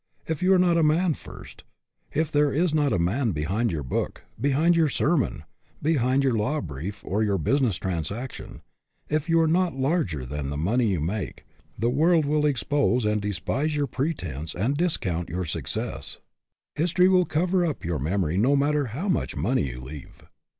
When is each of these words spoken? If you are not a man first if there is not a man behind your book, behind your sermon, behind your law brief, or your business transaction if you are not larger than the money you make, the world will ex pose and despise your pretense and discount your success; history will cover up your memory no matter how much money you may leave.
If 0.25 0.41
you 0.41 0.51
are 0.55 0.57
not 0.57 0.77
a 0.77 0.81
man 0.81 1.13
first 1.13 1.63
if 2.11 2.31
there 2.31 2.51
is 2.51 2.73
not 2.73 2.91
a 2.91 2.97
man 2.97 3.33
behind 3.33 3.71
your 3.71 3.83
book, 3.83 4.23
behind 4.39 4.75
your 4.75 4.89
sermon, 4.89 5.43
behind 5.79 6.23
your 6.23 6.33
law 6.35 6.59
brief, 6.59 7.05
or 7.05 7.21
your 7.21 7.37
business 7.37 7.75
transaction 7.75 8.63
if 9.09 9.29
you 9.29 9.39
are 9.39 9.47
not 9.47 9.75
larger 9.75 10.25
than 10.25 10.49
the 10.49 10.57
money 10.57 10.87
you 10.87 10.99
make, 10.99 11.45
the 11.77 11.91
world 11.91 12.25
will 12.25 12.47
ex 12.47 12.63
pose 12.63 13.05
and 13.05 13.21
despise 13.21 13.75
your 13.75 13.85
pretense 13.85 14.55
and 14.55 14.75
discount 14.75 15.29
your 15.29 15.45
success; 15.45 16.17
history 16.73 17.07
will 17.07 17.25
cover 17.25 17.63
up 17.63 17.85
your 17.85 17.99
memory 17.99 18.37
no 18.37 18.55
matter 18.55 18.85
how 18.87 19.07
much 19.07 19.35
money 19.35 19.69
you 19.69 19.81
may 19.81 19.85
leave. 19.85 20.23